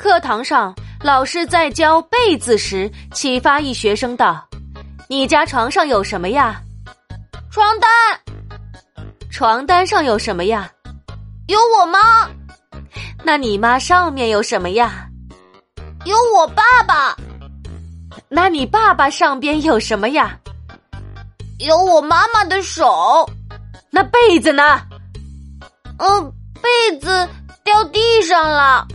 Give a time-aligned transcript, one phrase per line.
[0.00, 4.42] 课堂上老师在教被子时启发一学生道
[5.10, 6.58] 你家床上有什么呀？
[7.50, 8.18] 床单。
[9.30, 10.72] 床单上有什么呀？
[11.48, 11.98] 有我妈。
[13.22, 15.06] 那你妈上面有什么呀？
[16.06, 17.14] 有我爸爸。
[18.30, 20.34] 那你爸爸上边有什么呀？
[21.58, 23.28] 有我妈妈的手。
[23.90, 24.80] 那被子呢？
[25.98, 26.32] 嗯
[26.62, 27.28] 被子
[27.62, 28.88] 掉地上了。